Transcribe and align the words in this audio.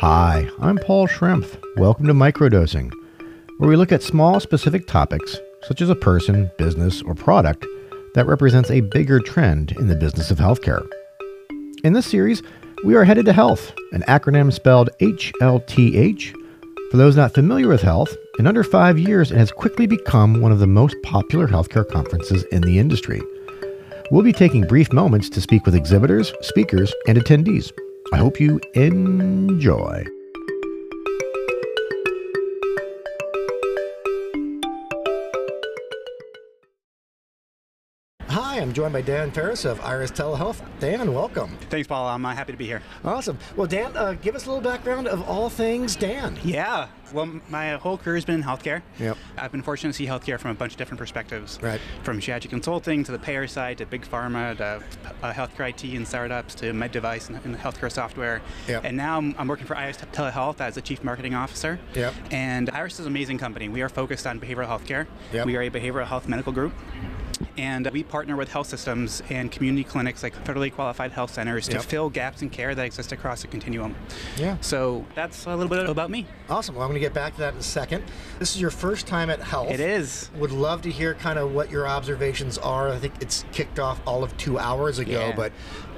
Hi, 0.00 0.46
I'm 0.60 0.76
Paul 0.76 1.08
Schrempf. 1.08 1.56
Welcome 1.78 2.06
to 2.06 2.12
Microdosing, 2.12 2.92
where 3.56 3.70
we 3.70 3.76
look 3.76 3.92
at 3.92 4.02
small, 4.02 4.40
specific 4.40 4.86
topics, 4.86 5.38
such 5.62 5.80
as 5.80 5.88
a 5.88 5.94
person, 5.94 6.50
business, 6.58 7.00
or 7.00 7.14
product, 7.14 7.64
that 8.12 8.26
represents 8.26 8.70
a 8.70 8.82
bigger 8.82 9.20
trend 9.20 9.72
in 9.78 9.86
the 9.86 9.96
business 9.96 10.30
of 10.30 10.36
healthcare. 10.36 10.86
In 11.82 11.94
this 11.94 12.04
series, 12.04 12.42
we 12.84 12.94
are 12.94 13.04
headed 13.04 13.24
to 13.24 13.32
health, 13.32 13.72
an 13.92 14.02
acronym 14.02 14.52
spelled 14.52 14.90
HLTH. 15.00 16.34
For 16.90 16.96
those 16.98 17.16
not 17.16 17.32
familiar 17.32 17.68
with 17.68 17.80
health, 17.80 18.14
in 18.38 18.46
under 18.46 18.62
five 18.62 18.98
years, 18.98 19.32
it 19.32 19.38
has 19.38 19.50
quickly 19.50 19.86
become 19.86 20.42
one 20.42 20.52
of 20.52 20.58
the 20.58 20.66
most 20.66 20.94
popular 21.04 21.48
healthcare 21.48 21.88
conferences 21.90 22.42
in 22.52 22.60
the 22.60 22.78
industry. 22.78 23.22
We'll 24.10 24.22
be 24.22 24.34
taking 24.34 24.66
brief 24.66 24.92
moments 24.92 25.30
to 25.30 25.40
speak 25.40 25.64
with 25.64 25.74
exhibitors, 25.74 26.34
speakers, 26.42 26.92
and 27.08 27.16
attendees. 27.16 27.72
I 28.12 28.16
hope 28.18 28.40
you 28.40 28.60
enjoy. 28.74 30.15
Hi, 38.36 38.60
I'm 38.60 38.74
joined 38.74 38.92
by 38.92 39.00
Dan 39.00 39.30
Ferris 39.30 39.64
of 39.64 39.80
Iris 39.80 40.10
Telehealth. 40.10 40.60
Dan, 40.78 41.14
welcome. 41.14 41.56
Thanks, 41.70 41.88
Paul. 41.88 42.06
I'm 42.06 42.26
uh, 42.26 42.34
happy 42.34 42.52
to 42.52 42.58
be 42.58 42.66
here. 42.66 42.82
Awesome. 43.02 43.38
Well, 43.56 43.66
Dan, 43.66 43.96
uh, 43.96 44.12
give 44.12 44.34
us 44.34 44.44
a 44.44 44.50
little 44.50 44.62
background 44.62 45.08
of 45.08 45.26
all 45.26 45.48
things 45.48 45.96
Dan. 45.96 46.38
Yeah. 46.44 46.88
Well, 47.14 47.40
my 47.48 47.76
whole 47.76 47.96
career 47.96 48.16
has 48.16 48.26
been 48.26 48.34
in 48.34 48.42
healthcare. 48.42 48.82
Yep. 48.98 49.16
I've 49.38 49.52
been 49.52 49.62
fortunate 49.62 49.92
to 49.92 49.96
see 49.96 50.04
healthcare 50.04 50.38
from 50.38 50.50
a 50.50 50.54
bunch 50.54 50.72
of 50.72 50.76
different 50.76 50.98
perspectives. 50.98 51.58
Right. 51.62 51.80
From 52.02 52.20
strategy 52.20 52.50
consulting 52.50 53.04
to 53.04 53.12
the 53.12 53.18
payer 53.18 53.46
side 53.46 53.78
to 53.78 53.86
big 53.86 54.02
pharma 54.02 54.54
to 54.58 54.82
uh, 55.22 55.32
healthcare 55.32 55.70
IT 55.70 55.84
and 55.96 56.06
startups 56.06 56.54
to 56.56 56.74
med 56.74 56.92
device 56.92 57.30
and, 57.30 57.40
and 57.42 57.56
healthcare 57.56 57.90
software. 57.90 58.42
Yep. 58.68 58.84
And 58.84 58.98
now 58.98 59.16
I'm, 59.16 59.34
I'm 59.38 59.48
working 59.48 59.66
for 59.66 59.78
Iris 59.78 59.96
Telehealth 60.12 60.60
as 60.60 60.74
the 60.74 60.82
chief 60.82 61.02
marketing 61.02 61.34
officer. 61.34 61.80
Yep. 61.94 62.12
And 62.32 62.68
Iris 62.68 63.00
is 63.00 63.06
an 63.06 63.12
amazing 63.12 63.38
company. 63.38 63.70
We 63.70 63.80
are 63.80 63.88
focused 63.88 64.26
on 64.26 64.38
behavioral 64.38 64.68
healthcare. 64.68 65.06
Yep. 65.32 65.46
We 65.46 65.56
are 65.56 65.62
a 65.62 65.70
behavioral 65.70 66.06
health 66.06 66.28
medical 66.28 66.52
group. 66.52 66.74
And 67.58 67.88
we 67.90 68.02
partner 68.02 68.36
with 68.36 68.50
health 68.52 68.66
systems 68.66 69.22
and 69.30 69.50
community 69.50 69.84
clinics 69.84 70.22
like 70.22 70.34
federally 70.44 70.72
qualified 70.72 71.12
health 71.12 71.32
centers 71.32 71.68
Yep. 71.68 71.80
to 71.80 71.86
fill 71.86 72.10
gaps 72.10 72.42
in 72.42 72.50
care 72.50 72.74
that 72.74 72.84
exist 72.84 73.12
across 73.12 73.42
the 73.42 73.48
continuum. 73.48 73.94
Yeah. 74.36 74.56
So 74.60 75.04
that's 75.14 75.46
a 75.46 75.50
little 75.56 75.68
bit 75.68 75.88
about 75.88 76.10
me. 76.10 76.26
Awesome. 76.50 76.74
Well, 76.74 76.84
I'm 76.84 76.90
going 76.90 77.00
to 77.00 77.06
get 77.06 77.14
back 77.14 77.32
to 77.34 77.38
that 77.40 77.54
in 77.54 77.60
a 77.60 77.62
second. 77.62 78.04
This 78.38 78.54
is 78.54 78.60
your 78.60 78.70
first 78.70 79.06
time 79.06 79.30
at 79.30 79.40
Health. 79.40 79.70
It 79.70 79.80
is. 79.80 80.30
Would 80.36 80.52
love 80.52 80.82
to 80.82 80.90
hear 80.90 81.14
kind 81.14 81.38
of 81.38 81.52
what 81.52 81.70
your 81.70 81.88
observations 81.88 82.58
are. 82.58 82.90
I 82.90 82.98
think 82.98 83.14
it's 83.20 83.44
kicked 83.52 83.78
off 83.78 84.00
all 84.06 84.22
of 84.22 84.36
two 84.36 84.58
hours 84.58 84.98
ago, 84.98 85.28
Yeah. 85.28 85.34
but 85.36 85.52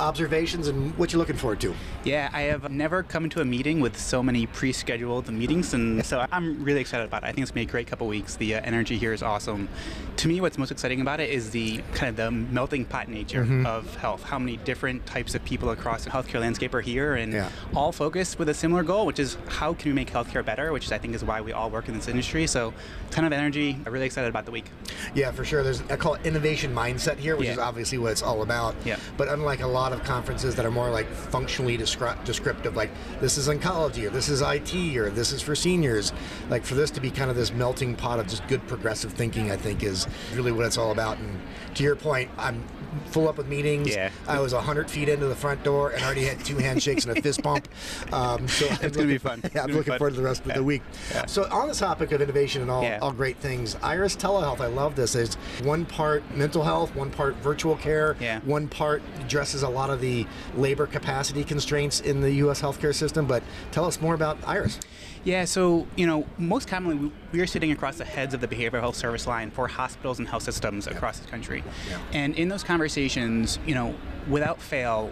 observations 0.00 0.66
and 0.66 0.96
what 0.98 1.12
you're 1.12 1.18
looking 1.20 1.36
forward 1.36 1.60
to. 1.60 1.72
Yeah, 2.02 2.28
I 2.32 2.42
have 2.42 2.68
never 2.70 3.02
come 3.04 3.24
into 3.24 3.40
a 3.40 3.44
meeting 3.44 3.80
with 3.80 3.96
so 3.96 4.22
many 4.24 4.44
pre-scheduled 4.46 5.30
meetings, 5.30 5.72
and 5.72 6.04
so 6.10 6.26
I'm 6.32 6.64
really 6.64 6.80
excited 6.80 7.04
about 7.04 7.22
it. 7.22 7.26
I 7.26 7.32
think 7.32 7.42
it's 7.42 7.50
been 7.52 7.68
a 7.68 7.70
great 7.70 7.86
couple 7.86 8.06
weeks. 8.08 8.34
The 8.36 8.56
uh, 8.56 8.60
energy 8.64 8.98
here 8.98 9.12
is 9.12 9.22
awesome. 9.22 9.68
To 10.16 10.28
me, 10.28 10.40
what's 10.40 10.58
most 10.58 10.72
exciting 10.72 11.00
about 11.00 11.20
it 11.20 11.30
is 11.30 11.43
the 11.50 11.80
kind 11.94 12.08
of 12.10 12.16
the 12.16 12.30
melting 12.30 12.84
pot 12.84 13.08
nature 13.08 13.44
Mm-hmm. 13.44 13.66
of 13.66 13.94
health. 13.96 14.22
How 14.24 14.38
many 14.38 14.56
different 14.58 15.04
types 15.06 15.34
of 15.34 15.44
people 15.44 15.70
across 15.70 16.04
the 16.04 16.10
healthcare 16.10 16.40
landscape 16.40 16.72
are 16.74 16.80
here, 16.80 17.14
and 17.14 17.32
Yeah. 17.32 17.48
all 17.74 17.92
focused 17.92 18.38
with 18.38 18.48
a 18.48 18.54
similar 18.54 18.82
goal, 18.82 19.06
which 19.06 19.18
is 19.18 19.36
how 19.48 19.74
can 19.74 19.90
we 19.90 19.94
make 19.94 20.10
healthcare 20.12 20.44
better? 20.44 20.72
Which 20.72 20.84
is, 20.86 20.92
I 20.92 20.98
think 20.98 21.14
is 21.14 21.24
why 21.24 21.40
we 21.40 21.52
all 21.52 21.70
work 21.70 21.88
in 21.88 21.94
this 21.94 22.08
industry. 22.08 22.46
So, 22.46 22.72
ton 23.10 23.24
of 23.24 23.32
energy. 23.32 23.76
I'm 23.86 23.92
really 23.92 24.06
excited 24.06 24.28
about 24.28 24.44
the 24.44 24.50
week. 24.50 24.66
Yeah, 25.14 25.30
for 25.32 25.44
sure. 25.44 25.62
There's 25.62 25.82
I 25.90 25.96
call 25.96 26.14
it 26.14 26.24
innovation 26.26 26.74
mindset 26.74 27.16
here, 27.18 27.36
which 27.36 27.46
Yeah. 27.46 27.52
is 27.54 27.58
obviously 27.58 27.98
what 27.98 28.12
it's 28.12 28.22
all 28.22 28.42
about. 28.42 28.74
Yeah. 28.84 28.96
But 29.16 29.28
unlike 29.28 29.60
a 29.62 29.66
lot 29.66 29.92
of 29.92 30.02
conferences 30.04 30.54
that 30.56 30.64
are 30.66 30.70
more 30.70 30.90
like 30.90 31.08
functionally 31.10 31.76
descri- 31.78 32.22
descriptive, 32.24 32.76
like 32.76 32.90
this 33.20 33.36
is 33.38 33.48
oncology 33.48 34.04
or 34.06 34.10
this 34.10 34.28
is 34.28 34.42
IT 34.42 34.96
or 34.98 35.10
this 35.10 35.32
is 35.32 35.42
for 35.42 35.54
seniors, 35.54 36.12
like 36.50 36.64
for 36.64 36.74
this 36.74 36.90
to 36.92 37.00
be 37.00 37.10
kind 37.10 37.30
of 37.30 37.36
this 37.36 37.52
melting 37.52 37.94
pot 37.94 38.18
of 38.18 38.26
just 38.26 38.46
good 38.48 38.66
progressive 38.66 39.12
thinking, 39.12 39.50
I 39.50 39.56
think 39.56 39.82
is 39.82 40.06
really 40.34 40.52
what 40.52 40.66
it's 40.66 40.78
all 40.78 40.90
about. 40.92 41.18
And 41.18 41.33
to 41.74 41.82
your 41.82 41.96
point, 41.96 42.30
I'm 42.38 42.62
full 43.06 43.28
up 43.28 43.36
with 43.36 43.48
meetings. 43.48 43.88
Yeah. 43.88 44.10
I 44.26 44.40
was 44.40 44.54
100 44.54 44.90
feet 44.90 45.08
into 45.08 45.26
the 45.26 45.34
front 45.34 45.62
door 45.62 45.90
and 45.90 46.02
already 46.04 46.24
had 46.24 46.44
two 46.44 46.56
handshakes 46.56 47.04
and 47.04 47.16
a 47.16 47.20
fist 47.22 47.42
bump. 47.42 47.68
Um, 48.12 48.48
so 48.48 48.66
It's 48.82 48.96
gonna 48.96 49.08
be 49.08 49.18
fun. 49.18 49.42
Yeah, 49.54 49.64
I'm 49.64 49.72
looking 49.72 49.96
forward 49.98 50.10
to 50.14 50.16
the 50.16 50.22
rest 50.22 50.44
of 50.46 50.54
the 50.54 50.62
week. 50.62 50.82
So 51.26 51.44
on 51.50 51.68
the 51.68 51.74
topic 51.74 52.12
of 52.12 52.20
innovation 52.22 52.62
and 52.62 52.70
all, 52.70 52.82
Yeah. 52.82 52.98
all 53.02 53.12
great 53.12 53.36
things, 53.38 53.76
Iris 53.82 54.16
Telehealth, 54.16 54.60
I 54.60 54.66
love 54.66 54.94
this. 54.96 55.14
It's 55.14 55.34
one 55.62 55.84
part 55.84 56.22
mental 56.34 56.62
health, 56.64 56.94
one 56.94 57.10
part 57.10 57.36
virtual 57.36 57.76
care, 57.76 58.16
Yeah. 58.20 58.40
one 58.44 58.68
part 58.68 59.02
addresses 59.20 59.62
a 59.62 59.68
lot 59.68 59.90
of 59.90 60.00
the 60.00 60.26
labor 60.56 60.86
capacity 60.86 61.44
constraints 61.44 62.00
in 62.00 62.20
the 62.20 62.30
U.S. 62.44 62.60
healthcare 62.62 62.94
system. 62.94 63.26
But 63.26 63.42
tell 63.72 63.84
us 63.84 64.00
more 64.00 64.14
about 64.14 64.38
Iris. 64.46 64.80
Yeah, 65.24 65.44
so 65.46 65.86
you 65.96 66.06
know, 66.06 66.26
most 66.36 66.68
commonly 66.68 67.10
we- 67.32 67.40
are 67.40 67.46
sitting 67.46 67.70
across 67.72 67.96
the 67.96 68.04
heads 68.04 68.34
of 68.34 68.40
the 68.42 68.48
behavioral 68.48 68.80
health 68.80 68.96
service 68.96 69.26
line 69.26 69.50
for 69.50 69.66
hospitals 69.68 70.18
and 70.18 70.28
health 70.28 70.42
systems 70.42 70.86
across 70.86 71.18
the 71.18 71.26
country, 71.28 71.62
Yeah. 71.88 71.98
and 72.12 72.34
in 72.36 72.48
those 72.48 72.62
conversations, 72.62 73.58
you 73.66 73.74
know, 73.74 73.94
without 74.28 74.60
fail. 74.60 75.10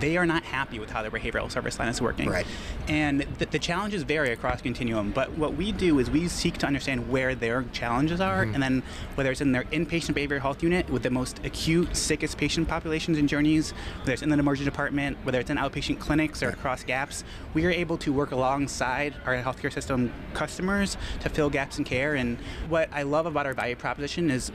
They 0.00 0.16
are 0.16 0.26
not 0.26 0.42
happy 0.42 0.78
with 0.78 0.90
how 0.90 1.02
their 1.02 1.10
behavioral 1.10 1.50
service 1.50 1.78
line 1.78 1.88
is 1.88 2.00
working. 2.00 2.28
Right. 2.28 2.46
And 2.88 3.20
the, 3.38 3.46
the 3.46 3.58
challenges 3.58 4.02
vary 4.02 4.30
across 4.32 4.62
continuum, 4.62 5.12
but 5.12 5.30
what 5.38 5.54
we 5.54 5.72
do 5.72 5.98
is 5.98 6.10
we 6.10 6.26
seek 6.28 6.58
to 6.58 6.66
understand 6.66 7.10
where 7.10 7.34
their 7.34 7.64
challenges 7.72 8.20
are, 8.20 8.40
Mm-hmm. 8.44 8.54
and 8.54 8.62
then 8.62 8.82
whether 9.16 9.30
it's 9.30 9.40
in 9.40 9.52
their 9.52 9.64
inpatient 9.64 10.14
behavioral 10.14 10.40
health 10.40 10.62
unit 10.62 10.88
with 10.88 11.02
the 11.02 11.10
most 11.10 11.40
acute, 11.44 11.94
sickest 11.94 12.38
patient 12.38 12.66
populations 12.68 13.18
and 13.18 13.28
journeys, 13.28 13.72
whether 14.00 14.12
it's 14.12 14.22
in 14.22 14.30
the 14.30 14.38
emergency 14.38 14.64
department, 14.70 15.18
whether 15.24 15.38
it's 15.40 15.50
in 15.50 15.56
outpatient 15.58 15.98
clinics 15.98 16.42
or 16.42 16.48
across 16.48 16.82
gaps, 16.84 17.22
we 17.54 17.66
are 17.66 17.70
able 17.70 17.98
to 17.98 18.12
work 18.12 18.30
alongside 18.32 19.14
our 19.26 19.36
healthcare 19.36 19.72
system 19.72 20.12
customers 20.32 20.96
to 21.20 21.28
fill 21.28 21.50
gaps 21.50 21.78
in 21.78 21.84
care. 21.84 22.14
And 22.14 22.38
what 22.68 22.88
I 22.92 23.02
love 23.02 23.26
about 23.26 23.44
our 23.46 23.54
value 23.54 23.76
proposition 23.76 24.30
is 24.30 24.50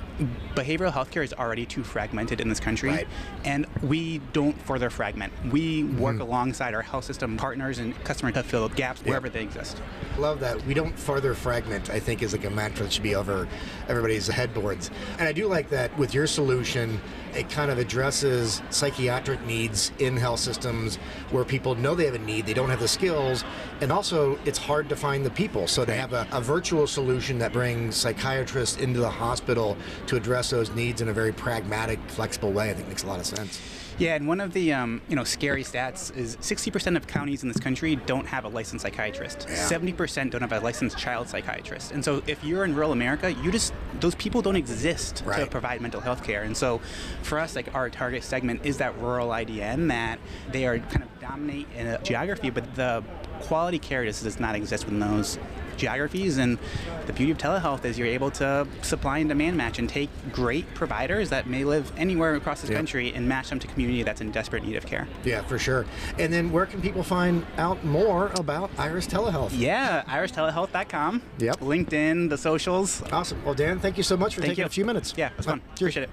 behavioral 0.55 0.91
healthcare 0.91 1.23
is 1.23 1.33
already 1.33 1.65
too 1.65 1.83
fragmented 1.83 2.41
in 2.41 2.49
this 2.49 2.59
country, 2.59 2.89
Right. 2.89 3.07
and 3.43 3.65
we 3.83 4.19
don't 4.33 4.59
further 4.63 4.89
fragment. 4.89 5.31
We 5.51 5.83
work 5.83 6.13
mm-hmm. 6.13 6.21
alongside 6.21 6.73
our 6.73 6.81
health 6.81 7.05
system 7.05 7.37
partners 7.37 7.79
and 7.79 8.01
customers 8.03 8.33
to 8.33 8.43
fill 8.43 8.69
gaps 8.69 9.01
wherever 9.01 9.29
they 9.29 9.43
exist. 9.43 9.81
Love 10.17 10.39
that. 10.39 10.63
We 10.65 10.73
don't 10.73 10.97
further 10.97 11.33
fragment, 11.33 11.89
I 11.89 11.99
think, 11.99 12.23
is 12.23 12.33
like 12.33 12.45
a 12.45 12.49
mantra 12.49 12.85
that 12.85 12.93
should 12.93 13.03
be 13.03 13.15
over 13.15 13.47
everybody's 13.87 14.27
headboards. 14.27 14.89
And 15.19 15.27
I 15.27 15.33
do 15.33 15.47
like 15.47 15.69
that 15.69 15.95
with 15.97 16.13
your 16.13 16.27
solution, 16.27 16.99
it 17.35 17.49
kind 17.49 17.69
of 17.69 17.77
addresses 17.77 18.61
psychiatric 18.69 19.45
needs 19.45 19.91
in 19.99 20.15
health 20.15 20.39
systems 20.39 20.95
where 21.31 21.43
people 21.43 21.75
know 21.75 21.93
they 21.93 22.05
have 22.05 22.15
a 22.15 22.19
need, 22.19 22.45
they 22.45 22.53
don't 22.53 22.69
have 22.69 22.79
the 22.79 22.87
skills, 22.87 23.43
and 23.81 23.91
also 23.91 24.39
it's 24.45 24.57
hard 24.57 24.89
to 24.89 24.95
find 24.95 25.25
the 25.25 25.29
people. 25.31 25.67
So 25.67 25.85
to 25.85 25.93
have 25.93 26.13
a, 26.13 26.27
a 26.31 26.41
virtual 26.41 26.87
solution 26.87 27.37
that 27.39 27.51
brings 27.51 27.95
psychiatrists 27.95 28.77
into 28.77 28.99
the 28.99 29.09
hospital 29.09 29.77
to 30.07 30.15
address 30.15 30.49
those 30.49 30.71
needs 30.71 31.01
in 31.01 31.09
a 31.09 31.13
very 31.13 31.33
pragmatic, 31.33 31.99
flexible 32.07 32.51
way, 32.51 32.69
I 32.69 32.73
think 32.73 32.87
makes 32.87 33.03
a 33.03 33.07
lot 33.07 33.19
of 33.19 33.25
sense. 33.25 33.61
Yeah, 33.97 34.15
and 34.15 34.27
one 34.27 34.41
of 34.41 34.53
the 34.53 34.73
um, 34.73 35.01
you 35.07 35.15
know 35.15 35.23
scary 35.23 35.63
stats 35.63 36.15
is 36.15 36.35
60% 36.37 36.97
of 36.97 37.07
counties 37.07 37.43
in 37.43 37.49
this 37.49 37.59
country 37.59 37.95
don't 37.95 38.27
have 38.27 38.43
a 38.43 38.49
licensed 38.49 38.83
psychiatrist. 38.83 39.47
Yeah. 39.49 39.69
70% 39.69 40.31
don't 40.31 40.41
have 40.41 40.51
a 40.51 40.59
licensed 40.59 40.97
child 40.97 41.29
psychiatrist. 41.29 41.91
And 41.91 42.03
so 42.03 42.21
if 42.27 42.43
you're 42.43 42.65
in 42.65 42.75
rural 42.75 42.91
America, 42.91 43.31
you 43.31 43.51
just 43.51 43.73
those 43.99 44.15
people 44.15 44.41
don't 44.41 44.57
exist 44.57 45.17
to 45.17 45.47
provide 45.49 45.81
mental 45.81 46.01
health 46.01 46.23
care. 46.23 46.43
And 46.43 46.55
so 46.55 46.81
for 47.23 47.39
us, 47.39 47.55
like 47.55 47.73
our 47.73 47.89
target 47.89 48.23
segment 48.23 48.65
is 48.65 48.77
that 48.77 48.97
rural 48.99 49.29
IDN 49.29 49.87
that 49.89 50.19
they 50.51 50.65
are 50.65 50.79
kind 50.79 51.03
of 51.03 51.19
dominate 51.19 51.67
in 51.75 51.87
a 51.87 52.01
geography, 52.01 52.49
but 52.49 52.75
the 52.75 53.03
quality 53.41 53.79
care 53.79 54.05
just 54.05 54.23
does 54.23 54.39
not 54.39 54.55
exist 54.55 54.85
within 54.85 54.99
those 54.99 55.37
geographies 55.77 56.37
and 56.37 56.57
the 57.05 57.13
beauty 57.13 57.31
of 57.31 57.37
telehealth 57.37 57.85
is 57.85 57.97
you're 57.97 58.07
able 58.07 58.31
to 58.31 58.67
supply 58.81 59.19
and 59.19 59.29
demand 59.29 59.57
match 59.57 59.79
and 59.79 59.87
take 59.89 60.09
great 60.31 60.71
providers 60.73 61.29
that 61.29 61.47
may 61.47 61.63
live 61.63 61.91
anywhere 61.97 62.35
across 62.35 62.61
this 62.61 62.69
Yeah. 62.69 62.77
country 62.77 63.13
and 63.13 63.27
match 63.27 63.49
them 63.49 63.59
to 63.59 63.67
community 63.67 64.03
that's 64.03 64.21
in 64.21 64.31
desperate 64.31 64.63
need 64.63 64.75
of 64.75 64.85
care. 64.85 65.07
Yeah, 65.23 65.41
for 65.43 65.57
sure. 65.59 65.85
And 66.19 66.31
then 66.33 66.51
where 66.51 66.65
can 66.65 66.81
people 66.81 67.03
find 67.03 67.45
out 67.57 67.83
more 67.85 68.31
about 68.35 68.69
Iris 68.77 69.07
Telehealth? 69.07 69.51
Yeah, 69.53 70.03
iristelehealth.com. 70.07 71.21
Yep. 71.39 71.59
LinkedIn, 71.59 72.29
the 72.29 72.37
socials. 72.37 73.01
Awesome. 73.11 73.43
Well, 73.45 73.53
Dan, 73.55 73.79
thank 73.79 73.97
you 73.97 74.03
so 74.03 74.17
much 74.17 74.35
for 74.35 74.41
Thank 74.41 74.51
taking 74.51 74.63
you. 74.63 74.67
a 74.67 74.69
few 74.69 74.85
minutes. 74.85 75.13
Yeah, 75.15 75.29
it's 75.37 75.45
fun. 75.45 75.59
Uh. 75.59 75.73
Appreciate 75.75 76.03
it. 76.03 76.09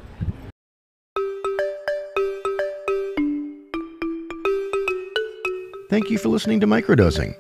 Thank 5.88 6.08
you 6.08 6.16
for 6.16 6.31
listening 6.31 6.60
to 6.60 6.66
Microdosing. 6.66 7.34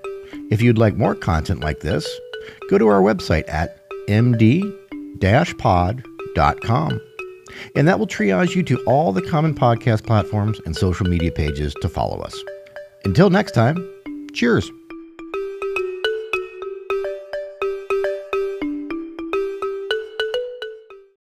If 0.50 0.62
you'd 0.62 0.78
like 0.78 0.96
more 0.96 1.14
content 1.14 1.60
like 1.60 1.80
this, 1.80 2.08
go 2.70 2.78
to 2.78 2.86
our 2.88 3.00
website 3.00 3.48
at 3.48 3.78
md-pod.com. 4.08 4.70
And 7.76 7.86
that 7.86 7.98
will 7.98 8.06
triage 8.06 8.54
you 8.54 8.62
to 8.62 8.82
all 8.84 9.12
the 9.12 9.22
common 9.22 9.54
podcast 9.54 10.06
platforms 10.06 10.60
and 10.64 10.74
social 10.76 11.06
media 11.06 11.30
pages 11.30 11.74
to 11.82 11.88
follow 11.88 12.18
us. 12.20 12.36
Until 13.04 13.30
next 13.30 13.52
time, 13.52 13.76
cheers. 14.32 14.70